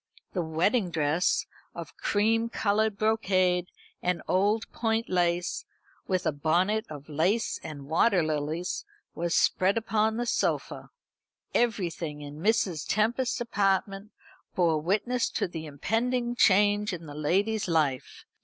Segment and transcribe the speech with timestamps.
[0.33, 1.45] The wedding dress,
[1.75, 3.67] of cream coloured brocade
[4.01, 5.63] and old point lace,
[6.07, 8.83] with a bonnet of lace and water lilies,
[9.13, 10.89] was spread upon the sofa.
[11.53, 12.83] Everything in Mrs.
[12.89, 14.09] Tempest's apartment
[14.55, 18.25] bore witness to the impending change in the lady's life.